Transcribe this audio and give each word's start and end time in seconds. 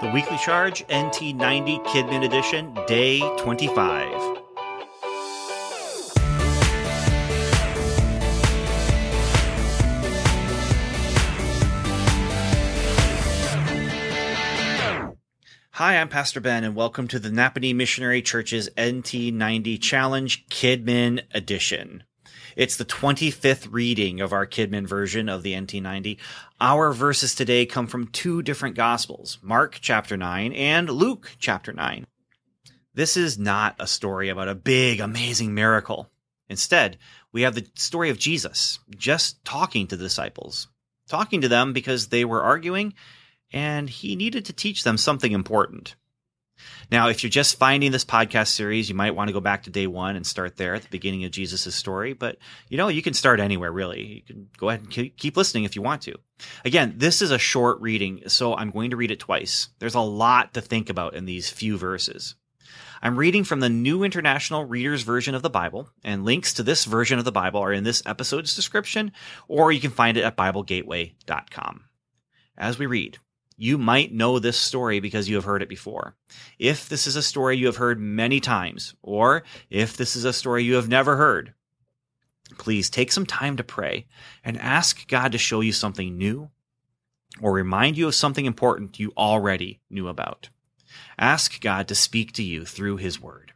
The 0.00 0.08
Weekly 0.08 0.38
Charge 0.38 0.86
NT90 0.86 1.84
Kidmin 1.84 2.24
Edition, 2.24 2.72
Day 2.86 3.20
25. 3.36 4.38
Hi, 15.72 15.98
I'm 15.98 16.08
Pastor 16.08 16.40
Ben, 16.40 16.64
and 16.64 16.74
welcome 16.74 17.06
to 17.08 17.18
the 17.18 17.28
Nappanee 17.28 17.74
Missionary 17.74 18.22
Church's 18.22 18.70
NT90 18.78 19.82
Challenge 19.82 20.46
Kidmin 20.48 21.24
Edition. 21.34 22.04
It's 22.56 22.76
the 22.76 22.84
25th 22.84 23.68
reading 23.70 24.20
of 24.20 24.32
our 24.32 24.46
Kidmin 24.46 24.86
version 24.86 25.28
of 25.28 25.42
the 25.42 25.54
NT90. 25.54 26.18
Our 26.60 26.92
verses 26.92 27.34
today 27.34 27.66
come 27.66 27.86
from 27.86 28.08
two 28.08 28.42
different 28.42 28.76
Gospels 28.76 29.38
Mark 29.42 29.78
chapter 29.80 30.16
9 30.16 30.52
and 30.52 30.88
Luke 30.90 31.32
chapter 31.38 31.72
9. 31.72 32.06
This 32.94 33.16
is 33.16 33.38
not 33.38 33.76
a 33.78 33.86
story 33.86 34.28
about 34.28 34.48
a 34.48 34.54
big, 34.54 35.00
amazing 35.00 35.54
miracle. 35.54 36.10
Instead, 36.48 36.98
we 37.32 37.42
have 37.42 37.54
the 37.54 37.66
story 37.76 38.10
of 38.10 38.18
Jesus 38.18 38.80
just 38.96 39.44
talking 39.44 39.86
to 39.86 39.96
the 39.96 40.04
disciples, 40.04 40.68
talking 41.08 41.40
to 41.40 41.48
them 41.48 41.72
because 41.72 42.08
they 42.08 42.24
were 42.24 42.42
arguing 42.42 42.94
and 43.52 43.88
he 43.88 44.16
needed 44.16 44.44
to 44.46 44.52
teach 44.52 44.84
them 44.84 44.96
something 44.96 45.32
important. 45.32 45.94
Now, 46.90 47.08
if 47.08 47.22
you're 47.22 47.30
just 47.30 47.58
finding 47.58 47.92
this 47.92 48.04
podcast 48.04 48.48
series, 48.48 48.88
you 48.88 48.94
might 48.94 49.14
want 49.14 49.28
to 49.28 49.32
go 49.32 49.40
back 49.40 49.62
to 49.62 49.70
day 49.70 49.86
one 49.86 50.16
and 50.16 50.26
start 50.26 50.56
there 50.56 50.74
at 50.74 50.82
the 50.82 50.88
beginning 50.88 51.24
of 51.24 51.30
Jesus' 51.30 51.74
story. 51.74 52.12
But, 52.12 52.38
you 52.68 52.76
know, 52.76 52.88
you 52.88 53.02
can 53.02 53.14
start 53.14 53.40
anywhere, 53.40 53.70
really. 53.70 54.02
You 54.02 54.22
can 54.22 54.48
go 54.56 54.68
ahead 54.68 54.82
and 54.82 55.16
keep 55.16 55.36
listening 55.36 55.64
if 55.64 55.76
you 55.76 55.82
want 55.82 56.02
to. 56.02 56.16
Again, 56.64 56.94
this 56.96 57.22
is 57.22 57.30
a 57.30 57.38
short 57.38 57.80
reading, 57.80 58.22
so 58.26 58.54
I'm 58.54 58.70
going 58.70 58.90
to 58.90 58.96
read 58.96 59.10
it 59.10 59.20
twice. 59.20 59.68
There's 59.78 59.94
a 59.94 60.00
lot 60.00 60.54
to 60.54 60.60
think 60.60 60.90
about 60.90 61.14
in 61.14 61.26
these 61.26 61.50
few 61.50 61.78
verses. 61.78 62.34
I'm 63.02 63.16
reading 63.16 63.44
from 63.44 63.60
the 63.60 63.70
New 63.70 64.04
International 64.04 64.64
Reader's 64.64 65.02
Version 65.02 65.34
of 65.34 65.40
the 65.40 65.48
Bible, 65.48 65.88
and 66.04 66.24
links 66.24 66.52
to 66.54 66.62
this 66.62 66.84
version 66.84 67.18
of 67.18 67.24
the 67.24 67.32
Bible 67.32 67.60
are 67.60 67.72
in 67.72 67.84
this 67.84 68.02
episode's 68.04 68.54
description, 68.54 69.12
or 69.48 69.72
you 69.72 69.80
can 69.80 69.90
find 69.90 70.18
it 70.18 70.24
at 70.24 70.36
BibleGateway.com. 70.36 71.84
As 72.58 72.78
we 72.78 72.84
read, 72.84 73.18
you 73.60 73.76
might 73.76 74.10
know 74.10 74.38
this 74.38 74.58
story 74.58 75.00
because 75.00 75.28
you 75.28 75.34
have 75.34 75.44
heard 75.44 75.60
it 75.60 75.68
before. 75.68 76.16
If 76.58 76.88
this 76.88 77.06
is 77.06 77.14
a 77.14 77.22
story 77.22 77.58
you 77.58 77.66
have 77.66 77.76
heard 77.76 78.00
many 78.00 78.40
times, 78.40 78.94
or 79.02 79.42
if 79.68 79.98
this 79.98 80.16
is 80.16 80.24
a 80.24 80.32
story 80.32 80.64
you 80.64 80.76
have 80.76 80.88
never 80.88 81.16
heard, 81.16 81.52
please 82.56 82.88
take 82.88 83.12
some 83.12 83.26
time 83.26 83.58
to 83.58 83.62
pray 83.62 84.06
and 84.42 84.58
ask 84.58 85.06
God 85.08 85.32
to 85.32 85.38
show 85.38 85.60
you 85.60 85.72
something 85.72 86.16
new 86.16 86.48
or 87.38 87.52
remind 87.52 87.98
you 87.98 88.06
of 88.06 88.14
something 88.14 88.46
important 88.46 88.98
you 88.98 89.12
already 89.14 89.82
knew 89.90 90.08
about. 90.08 90.48
Ask 91.18 91.60
God 91.60 91.86
to 91.88 91.94
speak 91.94 92.32
to 92.32 92.42
you 92.42 92.64
through 92.64 92.96
his 92.96 93.20
word. 93.20 93.52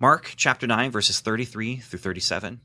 Mark 0.00 0.34
chapter 0.36 0.66
9 0.66 0.90
verses 0.90 1.20
33 1.20 1.76
through 1.76 2.00
37. 2.00 2.60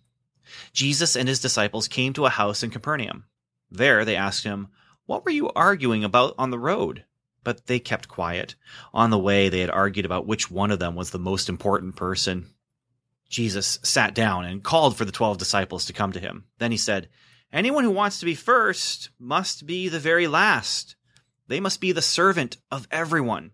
Jesus 0.74 1.16
and 1.16 1.30
his 1.30 1.40
disciples 1.40 1.88
came 1.88 2.14
to 2.14 2.26
a 2.26 2.32
house 2.32 2.64
in 2.64 2.72
Capernaum. 2.72 3.26
There 3.70 4.06
they 4.06 4.16
asked 4.16 4.44
him, 4.44 4.70
what 5.06 5.26
were 5.26 5.32
you 5.32 5.50
arguing 5.50 6.04
about 6.04 6.36
on 6.38 6.50
the 6.50 6.60
road? 6.60 7.06
But 7.44 7.68
they 7.68 7.80
kept 7.80 8.08
quiet. 8.08 8.56
On 8.94 9.10
the 9.10 9.20
way, 9.20 9.50
they 9.50 9.60
had 9.60 9.70
argued 9.70 10.06
about 10.06 10.26
which 10.26 10.50
one 10.50 10.72
of 10.72 10.80
them 10.80 10.96
was 10.96 11.12
the 11.12 11.20
most 11.20 11.50
important 11.50 11.96
person. 11.96 12.48
Jesus 13.30 13.80
sat 13.84 14.14
down 14.14 14.46
and 14.46 14.64
called 14.64 14.96
for 14.96 15.06
the 15.06 15.12
twelve 15.12 15.38
disciples 15.38 15.86
to 15.86 15.94
come 15.94 16.12
to 16.14 16.20
him. 16.20 16.46
Then 16.60 16.72
he 16.72 16.78
said, 16.78 17.10
Anyone 17.52 17.84
who 17.84 17.92
wants 17.92 18.20
to 18.20 18.26
be 18.26 18.36
first 18.36 19.10
must 19.20 19.66
be 19.66 19.90
the 19.90 20.00
very 20.00 20.28
last. 20.28 20.96
They 21.48 21.60
must 21.60 21.82
be 21.82 21.92
the 21.92 22.02
servant 22.02 22.58
of 22.72 22.88
everyone. 22.90 23.52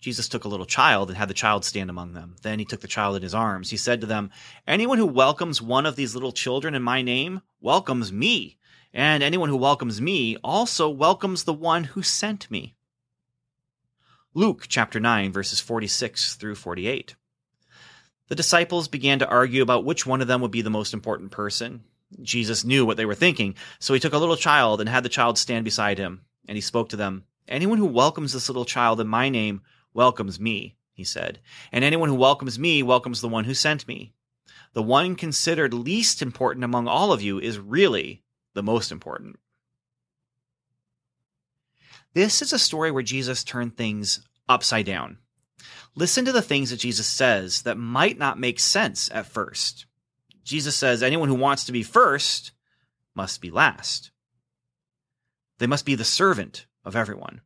Jesus 0.00 0.28
took 0.28 0.44
a 0.44 0.48
little 0.48 0.66
child 0.66 1.08
and 1.08 1.18
had 1.18 1.28
the 1.28 1.34
child 1.34 1.64
stand 1.64 1.90
among 1.90 2.12
them. 2.12 2.36
Then 2.42 2.58
he 2.58 2.64
took 2.64 2.80
the 2.80 2.86
child 2.86 3.16
in 3.16 3.22
his 3.22 3.34
arms. 3.34 3.70
He 3.70 3.76
said 3.76 4.00
to 4.00 4.06
them, 4.06 4.30
Anyone 4.66 4.98
who 4.98 5.06
welcomes 5.06 5.60
one 5.60 5.86
of 5.86 5.96
these 5.96 6.14
little 6.14 6.30
children 6.30 6.74
in 6.74 6.82
my 6.82 7.02
name 7.02 7.40
welcomes 7.60 8.12
me. 8.12 8.57
And 8.92 9.22
anyone 9.22 9.48
who 9.48 9.56
welcomes 9.56 10.00
me 10.00 10.36
also 10.42 10.88
welcomes 10.88 11.44
the 11.44 11.52
one 11.52 11.84
who 11.84 12.02
sent 12.02 12.50
me. 12.50 12.74
Luke 14.34 14.66
chapter 14.68 14.98
9, 15.00 15.32
verses 15.32 15.60
46 15.60 16.36
through 16.36 16.54
48. 16.54 17.16
The 18.28 18.34
disciples 18.34 18.88
began 18.88 19.18
to 19.18 19.28
argue 19.28 19.62
about 19.62 19.84
which 19.84 20.06
one 20.06 20.20
of 20.20 20.28
them 20.28 20.40
would 20.42 20.50
be 20.50 20.62
the 20.62 20.70
most 20.70 20.94
important 20.94 21.30
person. 21.30 21.84
Jesus 22.22 22.64
knew 22.64 22.86
what 22.86 22.96
they 22.96 23.04
were 23.04 23.14
thinking, 23.14 23.54
so 23.78 23.94
he 23.94 24.00
took 24.00 24.12
a 24.12 24.18
little 24.18 24.36
child 24.36 24.80
and 24.80 24.88
had 24.88 25.02
the 25.02 25.08
child 25.08 25.38
stand 25.38 25.64
beside 25.64 25.98
him. 25.98 26.22
And 26.46 26.56
he 26.56 26.62
spoke 26.62 26.88
to 26.90 26.96
them 26.96 27.24
Anyone 27.48 27.78
who 27.78 27.86
welcomes 27.86 28.32
this 28.32 28.48
little 28.48 28.66
child 28.66 29.00
in 29.00 29.08
my 29.08 29.28
name 29.28 29.62
welcomes 29.94 30.38
me, 30.38 30.76
he 30.92 31.04
said. 31.04 31.40
And 31.72 31.82
anyone 31.82 32.10
who 32.10 32.14
welcomes 32.14 32.58
me 32.58 32.82
welcomes 32.82 33.20
the 33.20 33.28
one 33.28 33.44
who 33.44 33.54
sent 33.54 33.88
me. 33.88 34.12
The 34.74 34.82
one 34.82 35.16
considered 35.16 35.72
least 35.72 36.20
important 36.20 36.64
among 36.64 36.86
all 36.86 37.12
of 37.12 37.22
you 37.22 37.38
is 37.38 37.58
really 37.58 38.22
the 38.54 38.62
most 38.62 38.92
important. 38.92 39.38
This 42.14 42.42
is 42.42 42.52
a 42.52 42.58
story 42.58 42.90
where 42.90 43.02
Jesus 43.02 43.44
turned 43.44 43.76
things 43.76 44.26
upside 44.48 44.86
down. 44.86 45.18
Listen 45.94 46.24
to 46.24 46.32
the 46.32 46.42
things 46.42 46.70
that 46.70 46.80
Jesus 46.80 47.06
says 47.06 47.62
that 47.62 47.76
might 47.76 48.18
not 48.18 48.38
make 48.38 48.60
sense 48.60 49.10
at 49.12 49.26
first. 49.26 49.86
Jesus 50.44 50.76
says, 50.76 51.02
anyone 51.02 51.28
who 51.28 51.34
wants 51.34 51.64
to 51.64 51.72
be 51.72 51.82
first 51.82 52.52
must 53.14 53.40
be 53.40 53.50
last. 53.50 54.10
They 55.58 55.66
must 55.66 55.84
be 55.84 55.94
the 55.94 56.04
servant 56.04 56.66
of 56.84 56.96
everyone. 56.96 57.40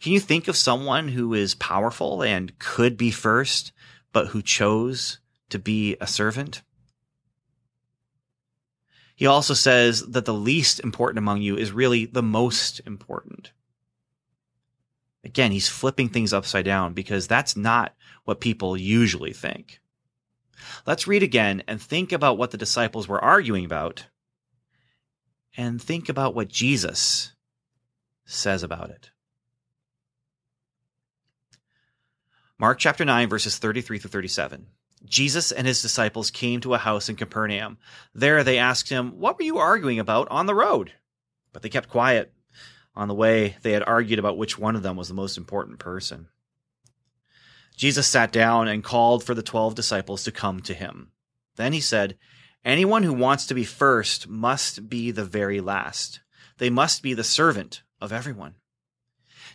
Can 0.00 0.12
you 0.12 0.20
think 0.20 0.46
of 0.46 0.56
someone 0.56 1.08
who 1.08 1.34
is 1.34 1.54
powerful 1.54 2.22
and 2.22 2.58
could 2.58 2.96
be 2.96 3.10
first, 3.10 3.72
but 4.12 4.28
who 4.28 4.42
chose 4.42 5.18
to 5.50 5.58
be 5.58 5.96
a 6.00 6.06
servant? 6.06 6.62
He 9.16 9.26
also 9.26 9.54
says 9.54 10.02
that 10.06 10.26
the 10.26 10.34
least 10.34 10.78
important 10.80 11.18
among 11.18 11.40
you 11.40 11.56
is 11.56 11.72
really 11.72 12.04
the 12.04 12.22
most 12.22 12.82
important. 12.86 13.50
Again, 15.24 15.52
he's 15.52 15.68
flipping 15.68 16.10
things 16.10 16.34
upside 16.34 16.66
down 16.66 16.92
because 16.92 17.26
that's 17.26 17.56
not 17.56 17.94
what 18.24 18.40
people 18.40 18.76
usually 18.76 19.32
think. 19.32 19.80
Let's 20.86 21.06
read 21.06 21.22
again 21.22 21.62
and 21.66 21.80
think 21.80 22.12
about 22.12 22.36
what 22.36 22.50
the 22.50 22.58
disciples 22.58 23.08
were 23.08 23.22
arguing 23.24 23.64
about 23.64 24.06
and 25.56 25.80
think 25.80 26.10
about 26.10 26.34
what 26.34 26.48
Jesus 26.48 27.32
says 28.26 28.62
about 28.62 28.90
it. 28.90 29.10
Mark 32.58 32.78
chapter 32.78 33.04
9, 33.04 33.28
verses 33.28 33.58
33 33.58 33.98
through 33.98 34.10
37. 34.10 34.66
Jesus 35.06 35.52
and 35.52 35.66
his 35.66 35.82
disciples 35.82 36.30
came 36.30 36.60
to 36.60 36.74
a 36.74 36.78
house 36.78 37.08
in 37.08 37.16
Capernaum. 37.16 37.78
There 38.14 38.44
they 38.44 38.58
asked 38.58 38.88
him, 38.88 39.18
What 39.18 39.36
were 39.38 39.44
you 39.44 39.58
arguing 39.58 39.98
about 39.98 40.28
on 40.30 40.46
the 40.46 40.54
road? 40.54 40.92
But 41.52 41.62
they 41.62 41.68
kept 41.68 41.88
quiet. 41.88 42.32
On 42.94 43.08
the 43.08 43.14
way, 43.14 43.56
they 43.62 43.72
had 43.72 43.82
argued 43.82 44.18
about 44.18 44.38
which 44.38 44.58
one 44.58 44.74
of 44.74 44.82
them 44.82 44.96
was 44.96 45.08
the 45.08 45.14
most 45.14 45.36
important 45.36 45.78
person. 45.78 46.28
Jesus 47.76 48.06
sat 48.06 48.32
down 48.32 48.68
and 48.68 48.82
called 48.82 49.22
for 49.22 49.34
the 49.34 49.42
twelve 49.42 49.74
disciples 49.74 50.24
to 50.24 50.32
come 50.32 50.60
to 50.60 50.74
him. 50.74 51.10
Then 51.56 51.72
he 51.72 51.80
said, 51.80 52.16
Anyone 52.64 53.02
who 53.02 53.12
wants 53.12 53.46
to 53.46 53.54
be 53.54 53.64
first 53.64 54.28
must 54.28 54.88
be 54.88 55.10
the 55.10 55.24
very 55.24 55.60
last. 55.60 56.20
They 56.58 56.70
must 56.70 57.02
be 57.02 57.12
the 57.12 57.22
servant 57.22 57.82
of 58.00 58.12
everyone. 58.12 58.56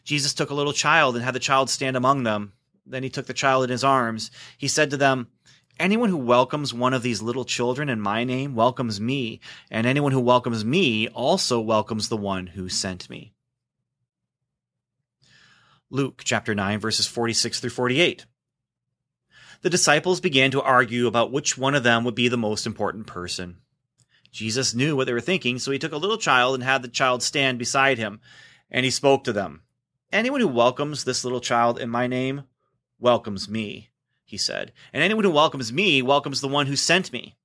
Jesus 0.04 0.34
took 0.34 0.50
a 0.50 0.56
little 0.56 0.74
child 0.74 1.16
and 1.16 1.26
had 1.26 1.36
the 1.36 1.40
child 1.40 1.70
stand 1.70 1.98
among 1.98 2.24
them. 2.24 2.54
Then 2.86 3.04
he 3.04 3.10
took 3.10 3.28
the 3.28 3.34
child 3.34 3.64
in 3.64 3.70
his 3.70 3.84
arms. 3.84 4.32
He 4.58 4.68
said 4.68 4.90
to 4.90 4.98
them, 4.98 5.28
Anyone 5.80 6.10
who 6.10 6.18
welcomes 6.18 6.74
one 6.74 6.94
of 6.94 7.02
these 7.02 7.22
little 7.22 7.46
children 7.46 7.90
in 7.90 8.00
my 8.00 8.24
name 8.24 8.54
welcomes 8.54 9.00
me, 9.00 9.40
and 9.70 9.88
anyone 9.88 10.12
who 10.12 10.20
welcomes 10.20 10.64
me 10.64 11.08
also 11.08 11.60
welcomes 11.60 12.10
the 12.10 12.18
one 12.18 12.48
who 12.48 12.70
sent 12.70 13.10
me. 13.10 13.34
Luke 15.90 16.22
chapter 16.24 16.54
9 16.54 16.80
verses 16.80 17.08
46 17.08 17.60
through 17.60 17.70
48. 17.70 18.26
The 19.62 19.70
disciples 19.70 20.22
began 20.22 20.52
to 20.52 20.62
argue 20.62 21.08
about 21.08 21.32
which 21.32 21.58
one 21.58 21.76
of 21.76 21.84
them 21.84 22.04
would 22.04 22.16
be 22.16 22.28
the 22.28 22.38
most 22.38 22.66
important 22.66 23.08
person. 23.08 23.58
Jesus 24.32 24.74
knew 24.74 24.96
what 24.96 25.06
they 25.06 25.14
were 25.14 25.22
thinking, 25.22 25.60
so 25.60 25.72
he 25.72 25.80
took 25.80 25.92
a 25.92 25.98
little 25.98 26.18
child 26.18 26.56
and 26.56 26.64
had 26.64 26.82
the 26.82 26.88
child 26.88 27.22
stand 27.22 27.60
beside 27.60 27.98
him, 27.98 28.22
and 28.70 28.86
he 28.86 28.92
spoke 28.92 29.24
to 29.26 29.34
them. 29.34 29.64
Anyone 30.12 30.40
who 30.40 30.48
welcomes 30.48 31.04
this 31.04 31.24
little 31.24 31.42
child 31.42 31.80
in 31.80 31.90
my 31.90 32.08
name 32.08 32.44
welcomes 33.02 33.50
me, 33.50 33.90
he 34.24 34.38
said. 34.38 34.72
And 34.94 35.04
anyone 35.04 35.24
who 35.24 35.32
welcomes 35.32 35.74
me 35.74 36.02
welcomes 36.02 36.40
the 36.40 36.48
one 36.48 36.68
who 36.68 36.76
sent 36.76 37.12
me. 37.12 37.36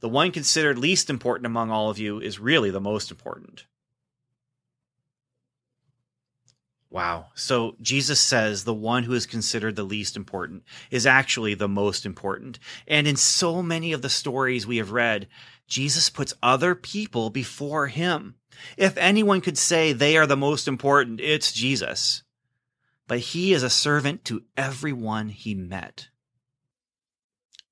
The 0.00 0.08
one 0.08 0.30
considered 0.30 0.78
least 0.78 1.10
important 1.10 1.46
among 1.46 1.70
all 1.70 1.90
of 1.90 1.98
you 1.98 2.20
is 2.20 2.38
really 2.38 2.70
the 2.70 2.80
most 2.80 3.10
important. 3.10 3.64
Wow. 6.90 7.26
So 7.34 7.76
Jesus 7.82 8.18
says 8.18 8.64
the 8.64 8.72
one 8.72 9.02
who 9.02 9.12
is 9.12 9.26
considered 9.26 9.76
the 9.76 9.82
least 9.82 10.16
important 10.16 10.62
is 10.90 11.06
actually 11.06 11.54
the 11.54 11.68
most 11.68 12.06
important. 12.06 12.58
And 12.86 13.06
in 13.06 13.16
so 13.16 13.62
many 13.62 13.92
of 13.92 14.00
the 14.00 14.08
stories 14.08 14.66
we 14.66 14.78
have 14.78 14.92
read, 14.92 15.28
Jesus 15.66 16.08
puts 16.08 16.32
other 16.42 16.74
people 16.74 17.28
before 17.28 17.88
him. 17.88 18.36
If 18.76 18.96
anyone 18.96 19.42
could 19.42 19.58
say 19.58 19.92
they 19.92 20.16
are 20.16 20.26
the 20.26 20.36
most 20.36 20.66
important, 20.66 21.20
it's 21.20 21.52
Jesus. 21.52 22.22
But 23.08 23.18
he 23.18 23.52
is 23.52 23.64
a 23.64 23.70
servant 23.70 24.24
to 24.26 24.44
everyone 24.56 25.30
he 25.30 25.54
met. 25.54 26.08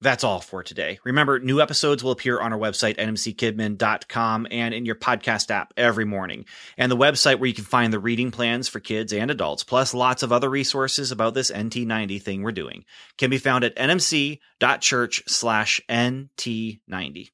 That's 0.03 0.25
all 0.25 0.41
for 0.41 0.63
today. 0.63 0.99
Remember, 1.05 1.39
new 1.39 1.61
episodes 1.61 2.05
will 2.05 2.11
appear 2.11 2.39
on 2.39 2.53
our 2.53 2.59
website, 2.59 2.97
nmckidmin.com, 2.97 4.47
and 4.51 4.75
in 4.75 4.85
your 4.85 4.95
podcast 4.95 5.51
app 5.51 5.73
every 5.77 6.05
morning. 6.05 6.45
And 6.77 6.93
the 6.93 6.97
website 6.97 7.39
where 7.39 7.49
you 7.49 7.55
can 7.55 7.65
find 7.65 7.93
the 7.93 7.99
reading 7.99 8.31
plans 8.31 8.69
for 8.69 8.79
kids 8.79 9.13
and 9.13 9.31
adults, 9.31 9.65
plus 9.65 9.95
lots 9.95 10.23
of 10.23 10.33
other 10.33 10.51
resources 10.51 11.13
about 11.13 11.33
this 11.33 11.51
NT90 11.51 12.21
thing 12.21 12.43
we're 12.43 12.53
doing, 12.53 12.85
can 13.17 13.31
be 13.31 13.39
found 13.39 13.65
at 13.65 13.77
nmc.church 13.77 15.23
slash 15.27 15.81
NT90. 15.89 17.31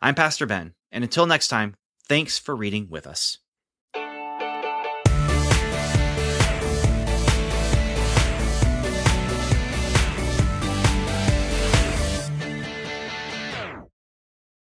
I'm 0.00 0.14
Pastor 0.14 0.46
Ben, 0.46 0.74
and 0.92 1.02
until 1.02 1.26
next 1.26 1.48
time, 1.48 1.74
thanks 2.08 2.38
for 2.38 2.54
reading 2.54 2.88
with 2.90 3.08
us. 3.08 3.38